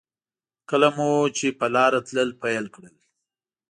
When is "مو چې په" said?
0.95-1.65